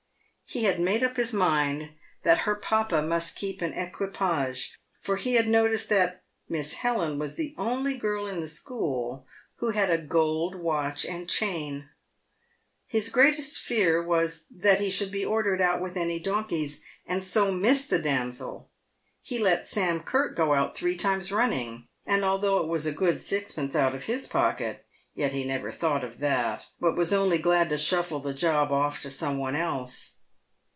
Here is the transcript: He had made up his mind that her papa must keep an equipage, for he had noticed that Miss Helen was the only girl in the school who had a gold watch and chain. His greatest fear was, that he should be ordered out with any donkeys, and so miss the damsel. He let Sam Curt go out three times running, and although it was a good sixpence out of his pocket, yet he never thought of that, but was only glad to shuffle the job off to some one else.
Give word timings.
He 0.53 0.65
had 0.65 0.81
made 0.81 1.01
up 1.01 1.15
his 1.15 1.31
mind 1.31 1.91
that 2.23 2.39
her 2.39 2.55
papa 2.55 3.01
must 3.01 3.37
keep 3.37 3.61
an 3.61 3.71
equipage, 3.71 4.77
for 4.99 5.15
he 5.15 5.35
had 5.35 5.47
noticed 5.47 5.87
that 5.87 6.25
Miss 6.49 6.73
Helen 6.73 7.17
was 7.17 7.35
the 7.37 7.55
only 7.57 7.95
girl 7.95 8.27
in 8.27 8.41
the 8.41 8.49
school 8.49 9.25
who 9.59 9.69
had 9.69 9.89
a 9.89 9.97
gold 9.97 10.55
watch 10.55 11.05
and 11.05 11.29
chain. 11.29 11.87
His 12.85 13.07
greatest 13.07 13.61
fear 13.61 14.03
was, 14.03 14.43
that 14.53 14.81
he 14.81 14.89
should 14.89 15.09
be 15.09 15.23
ordered 15.23 15.61
out 15.61 15.79
with 15.81 15.95
any 15.95 16.19
donkeys, 16.19 16.81
and 17.05 17.23
so 17.23 17.53
miss 17.53 17.85
the 17.85 17.99
damsel. 17.99 18.69
He 19.21 19.39
let 19.39 19.69
Sam 19.69 20.01
Curt 20.03 20.35
go 20.35 20.53
out 20.53 20.75
three 20.75 20.97
times 20.97 21.31
running, 21.31 21.87
and 22.05 22.25
although 22.25 22.57
it 22.59 22.67
was 22.67 22.85
a 22.85 22.91
good 22.91 23.21
sixpence 23.21 23.73
out 23.73 23.95
of 23.95 24.03
his 24.03 24.27
pocket, 24.27 24.85
yet 25.15 25.31
he 25.31 25.45
never 25.45 25.71
thought 25.71 26.03
of 26.03 26.17
that, 26.19 26.67
but 26.77 26.97
was 26.97 27.13
only 27.13 27.37
glad 27.37 27.69
to 27.69 27.77
shuffle 27.77 28.19
the 28.19 28.33
job 28.33 28.69
off 28.69 29.01
to 29.03 29.09
some 29.09 29.37
one 29.37 29.55
else. 29.55 30.17